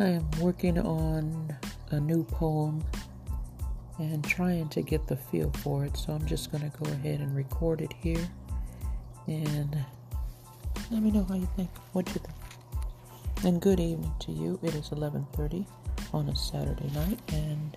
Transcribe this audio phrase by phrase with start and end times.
[0.00, 1.54] I am working on
[1.90, 2.82] a new poem
[3.98, 7.20] and trying to get the feel for it, so I'm just going to go ahead
[7.20, 8.26] and record it here
[9.26, 9.76] and
[10.90, 11.68] let me know how you think.
[11.92, 13.44] What you think?
[13.44, 14.58] And good evening to you.
[14.62, 15.66] It is 11:30
[16.14, 17.76] on a Saturday night and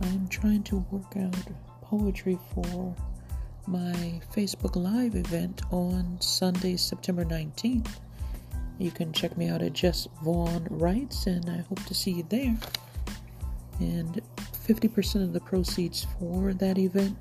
[0.00, 1.36] I'm trying to work out
[1.82, 2.96] poetry for
[3.66, 8.00] my Facebook Live event on Sunday, September 19th.
[8.78, 12.26] You can check me out at Jess Vaughn Writes, and I hope to see you
[12.28, 12.56] there.
[13.80, 17.16] And 50% of the proceeds for that event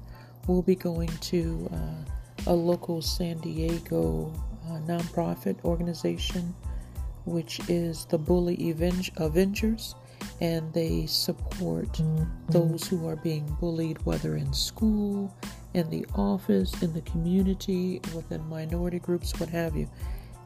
[0.48, 4.34] will be going to uh, a local San Diego
[4.68, 6.54] uh, nonprofit organization,
[7.26, 8.72] which is the Bully
[9.18, 9.96] Avengers
[10.42, 12.24] and they support mm-hmm.
[12.50, 15.34] those who are being bullied, whether in school,
[15.74, 19.90] in the office, in the community, within minority groups, what have you,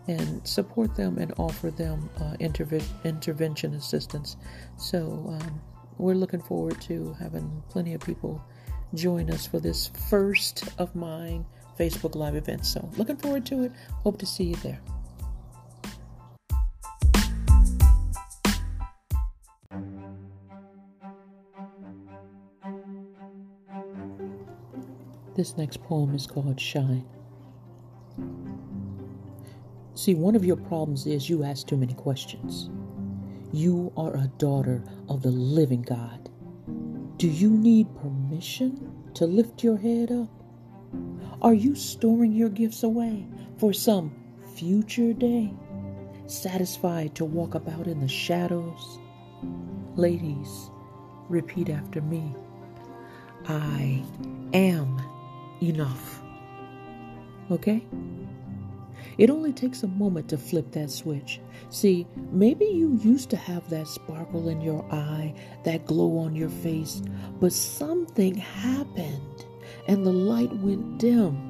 [0.08, 4.38] and support them and offer them uh, intervention assistance.
[4.77, 5.61] So um,
[5.97, 8.44] we're looking forward to having plenty of people
[8.94, 11.45] join us for this first of mine
[11.78, 12.66] Facebook Live event.
[12.66, 13.72] So looking forward to it.
[14.03, 14.80] Hope to see you there.
[25.35, 27.05] This next poem is called Shine.
[29.98, 32.70] See, one of your problems is you ask too many questions.
[33.52, 36.30] You are a daughter of the living God.
[37.17, 40.30] Do you need permission to lift your head up?
[41.42, 43.25] Are you storing your gifts away
[43.58, 44.14] for some
[44.56, 45.52] future day?
[46.28, 49.00] Satisfied to walk about in the shadows?
[49.95, 50.70] Ladies,
[51.28, 52.36] repeat after me
[53.48, 54.03] I
[54.53, 55.02] am
[55.59, 56.22] enough.
[57.50, 57.84] Okay?
[59.17, 61.40] It only takes a moment to flip that switch.
[61.70, 66.50] See, maybe you used to have that sparkle in your eye, that glow on your
[66.50, 67.02] face,
[67.40, 69.46] but something happened
[69.88, 71.47] and the light went dim.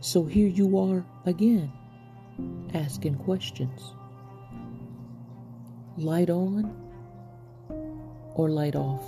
[0.00, 1.72] So here you are again,
[2.74, 3.94] asking questions.
[5.96, 6.76] Light on
[8.34, 9.04] or light off?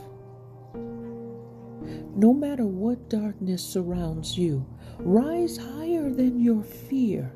[2.15, 4.65] No matter what darkness surrounds you,
[4.99, 7.33] rise higher than your fear.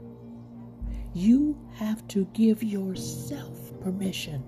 [1.13, 4.43] You have to give yourself permission.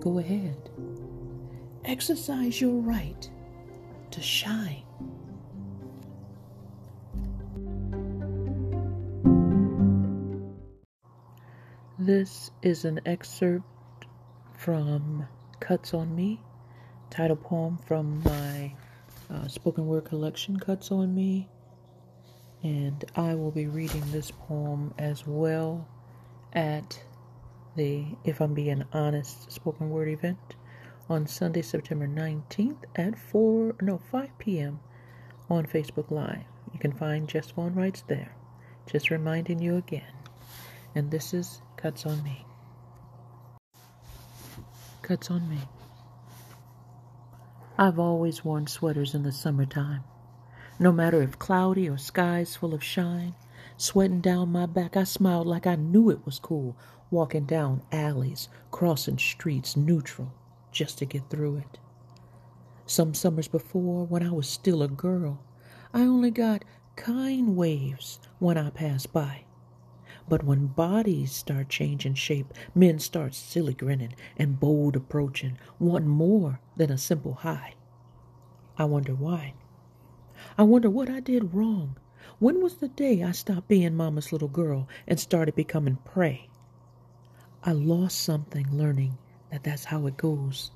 [0.00, 0.70] Go ahead.
[1.84, 3.30] Exercise your right
[4.10, 4.82] to shine.
[11.98, 13.64] This is an excerpt
[14.56, 15.26] from
[15.60, 16.40] Cuts on Me
[17.10, 18.72] title poem from my
[19.30, 21.48] uh, spoken word collection, Cuts on Me.
[22.62, 25.86] And I will be reading this poem as well
[26.52, 27.00] at
[27.76, 30.56] the If I'm Being Honest spoken word event
[31.08, 34.80] on Sunday, September 19th at 4, no, 5 p.m.
[35.48, 36.44] on Facebook Live.
[36.72, 38.34] You can find Jess Vaughn Writes there.
[38.90, 40.12] Just reminding you again.
[40.94, 42.44] And this is Cuts on Me.
[45.02, 45.58] Cuts on Me.
[47.80, 50.02] I've always worn sweaters in the summertime.
[50.80, 53.36] No matter if cloudy or skies full of shine,
[53.76, 56.76] sweating down my back, I smiled like I knew it was cool,
[57.08, 60.32] walking down alleys, crossing streets neutral,
[60.72, 61.78] just to get through it.
[62.84, 65.40] Some summers before, when I was still a girl,
[65.94, 66.64] I only got
[66.96, 69.44] kind waves when I passed by.
[70.28, 76.60] But when bodies start changing shape, men start silly grinning and bold approaching, wanting more
[76.76, 77.74] than a simple hi.
[78.76, 79.54] I wonder why.
[80.58, 81.96] I wonder what I did wrong.
[82.38, 86.48] When was the day I stopped being mama's little girl and started becoming prey?
[87.62, 89.18] I lost something learning
[89.50, 90.70] that that's how it goes,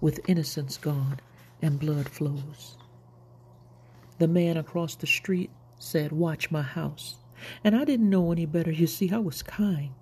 [0.00, 1.20] with innocence gone
[1.60, 2.76] and blood flows.
[4.18, 7.16] The man across the street said, Watch my house.
[7.64, 8.70] And I didn't know any better.
[8.70, 9.94] You see, I was kind.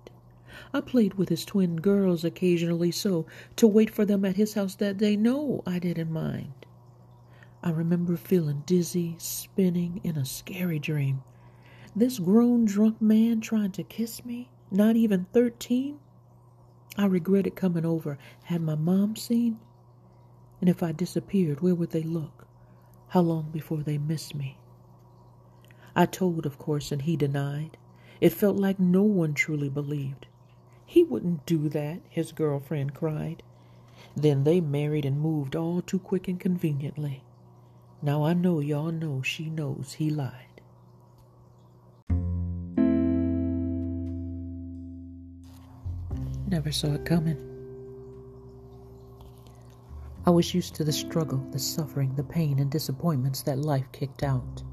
[0.73, 3.25] I played with his twin girls occasionally, so
[3.57, 6.65] to wait for them at his house that day, no, I didn't mind.
[7.61, 11.23] I remember feeling dizzy, spinning in a scary dream.
[11.95, 15.97] This grown drunk man trying to kiss me, not even 13?
[16.97, 18.17] I regretted coming over.
[18.43, 19.59] Had my mom seen?
[20.61, 22.47] And if I disappeared, where would they look?
[23.09, 24.57] How long before they missed me?
[25.95, 27.77] I told, of course, and he denied.
[28.19, 30.27] It felt like no one truly believed.
[30.85, 33.43] He wouldn't do that, his girlfriend cried.
[34.15, 37.23] Then they married and moved all too quick and conveniently.
[38.01, 40.55] Now I know y'all know she knows he lied.
[46.55, 47.37] never saw it coming.
[50.25, 54.23] I was used to the struggle, the suffering, the pain, and disappointments that life kicked
[54.23, 54.63] out.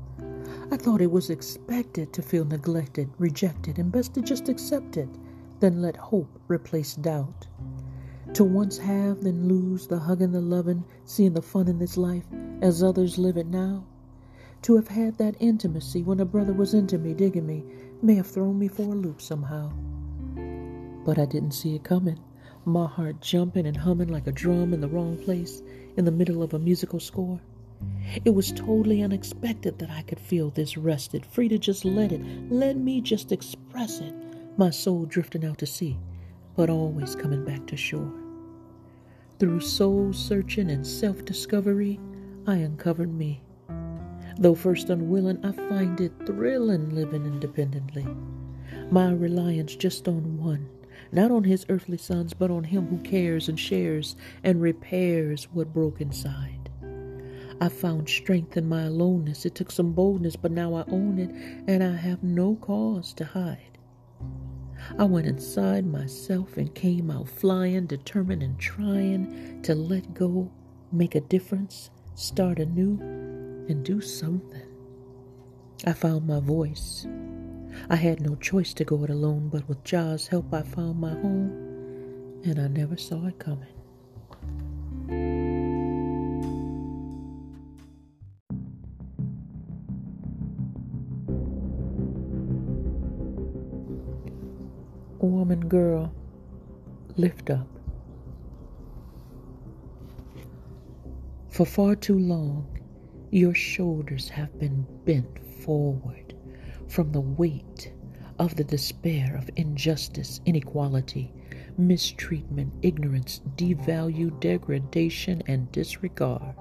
[0.73, 5.11] I thought it was expected to feel neglected, rejected, and best to just accept it,
[5.61, 7.47] then let hope replace doubt.
[8.33, 12.25] To once have, then lose the hugging, the loving, seeing the fun in this life
[12.63, 13.85] as others live it now.
[14.63, 17.65] To have had that intimacy when a brother was into me, digging me,
[18.01, 19.71] may have thrown me for a loop somehow.
[21.05, 22.19] But I didn't see it coming,
[22.65, 25.61] my heart jumping and humming like a drum in the wrong place
[25.99, 27.43] in the middle of a musical score.
[28.25, 32.21] It was totally unexpected that I could feel this rested, free to just let it,
[32.51, 34.15] let me just express it,
[34.57, 35.99] my soul drifting out to sea,
[36.57, 38.13] but always coming back to shore.
[39.39, 41.99] Through soul searching and self discovery,
[42.47, 43.43] I uncovered me.
[44.39, 48.07] Though first unwilling, I find it thrilling living independently.
[48.91, 50.69] My reliance just on one,
[51.11, 55.73] not on his earthly sons, but on him who cares and shares and repairs what
[55.73, 56.62] broke inside.
[57.63, 59.47] I found strength in my aloneness.
[59.47, 61.31] It took some boldness, but now I own it,
[61.69, 63.79] and I have no cause to hide.
[64.99, 70.51] I went inside myself and came out flying, determined and trying to let go,
[70.91, 72.99] make a difference, start anew,
[73.69, 74.67] and do something.
[75.87, 77.07] I found my voice.
[77.89, 81.13] I had no choice to go it alone, but with Jah's help, I found my
[81.13, 83.69] home, and I never saw it coming.
[95.23, 96.13] Woman, girl,
[97.17, 97.69] lift up.
[101.49, 102.81] For far too long,
[103.31, 106.35] your shoulders have been bent forward
[106.89, 107.93] from the weight
[108.41, 111.33] of the despair of injustice, inequality,
[111.79, 116.57] mistreatment, ignorance, devalue, degradation, and disregard.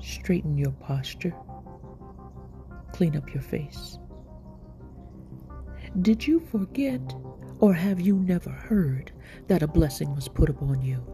[0.00, 1.34] Straighten your posture.
[2.92, 3.98] Clean up your face.
[6.02, 7.14] Did you forget,
[7.60, 9.12] or have you never heard,
[9.46, 11.04] that a blessing was put upon you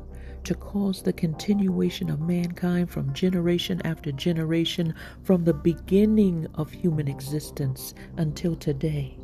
[0.44, 7.08] to cause the continuation of mankind from generation after generation, from the beginning of human
[7.08, 9.18] existence until today?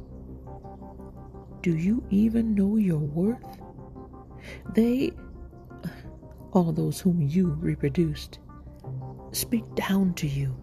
[1.63, 3.59] Do you even know your worth?
[4.75, 5.13] They,
[6.53, 8.41] all those whom you reproduced,
[9.33, 10.55] speak down to you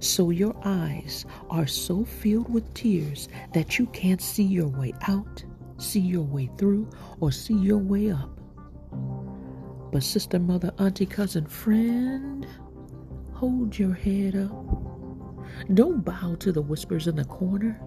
[0.00, 5.44] so your eyes are so filled with tears that you can't see your way out,
[5.78, 6.88] see your way through,
[7.20, 8.30] or see your way up.
[9.92, 12.46] But, sister, mother, auntie, cousin, friend,
[13.32, 14.66] hold your head up.
[15.74, 17.80] Don't bow to the whispers in the corner.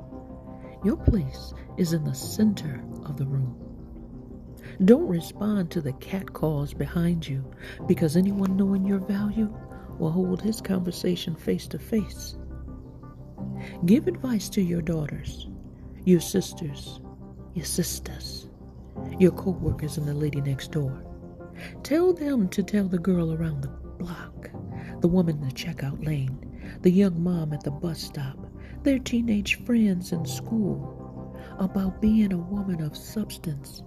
[0.83, 3.55] Your place is in the center of the room.
[4.85, 7.45] Don't respond to the cat calls behind you
[7.87, 9.53] because anyone knowing your value
[10.01, 12.35] will hold his conversation face to face.
[13.85, 15.47] Give advice to your daughters,
[16.05, 16.99] your sisters,
[17.53, 18.49] your sisters,
[19.19, 21.05] your co workers, and the lady next door.
[21.83, 24.49] Tell them to tell the girl around the block,
[25.01, 26.39] the woman in the checkout lane,
[26.81, 28.39] the young mom at the bus stop,
[28.81, 33.83] their teenage friends in school about being a woman of substance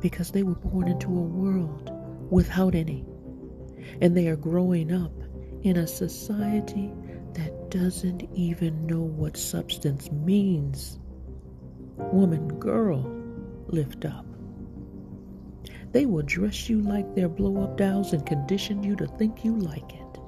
[0.00, 1.90] because they were born into a world
[2.30, 3.04] without any
[4.00, 5.12] and they are growing up
[5.62, 6.92] in a society
[7.34, 10.98] that doesn't even know what substance means.
[11.96, 13.10] Woman, girl,
[13.68, 14.26] lift up.
[15.92, 19.56] They will dress you like their blow up dolls and condition you to think you
[19.56, 20.18] like it.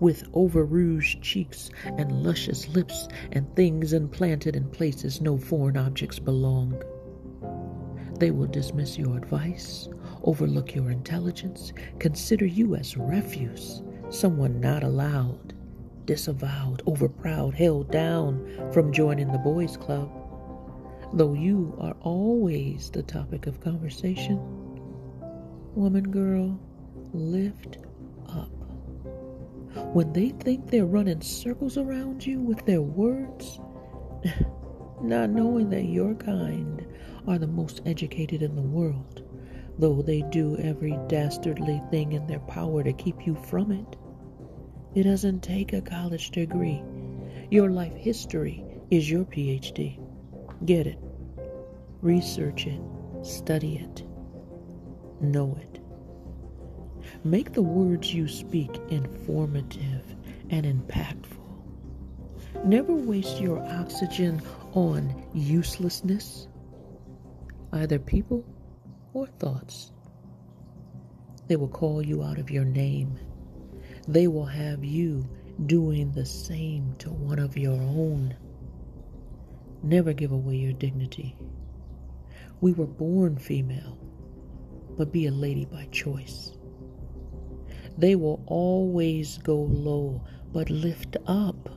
[0.00, 6.18] With over rouged cheeks and luscious lips and things implanted in places no foreign objects
[6.18, 6.82] belong.
[8.18, 9.88] They will dismiss your advice,
[10.22, 15.54] overlook your intelligence, consider you as refuse, someone not allowed,
[16.04, 20.10] disavowed, overproud, held down from joining the boys' club.
[21.14, 24.38] Though you are always the topic of conversation,
[25.74, 26.58] woman, girl,
[27.12, 27.78] lift
[28.28, 28.50] up.
[29.94, 33.60] When they think they're running circles around you with their words,
[35.02, 36.86] not knowing that your kind
[37.26, 39.22] are the most educated in the world,
[39.78, 43.96] though they do every dastardly thing in their power to keep you from it.
[44.94, 46.82] It doesn't take a college degree.
[47.50, 49.98] Your life history is your PhD.
[50.64, 50.98] Get it,
[52.00, 52.80] research it,
[53.22, 54.04] study it,
[55.20, 55.80] know it.
[57.24, 60.04] Make the words you speak informative
[60.50, 61.38] and impactful.
[62.64, 64.42] Never waste your oxygen
[64.74, 66.48] on uselessness
[67.72, 68.44] either people
[69.14, 69.92] or thoughts.
[71.48, 73.18] They will call you out of your name.
[74.08, 75.28] They will have you
[75.66, 78.36] doing the same to one of your own.
[79.82, 81.36] Never give away your dignity.
[82.60, 83.98] We were born female,
[84.96, 86.52] but be a lady by choice.
[87.98, 91.68] They will always go low, but lift up.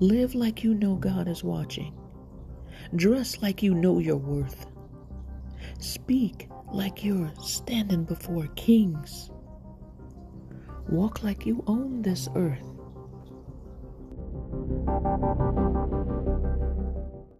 [0.00, 1.98] Live like you know God is watching.
[2.94, 4.66] Dress like you know your worth.
[5.78, 9.30] Speak like you're standing before kings.
[10.88, 12.64] Walk like you own this earth.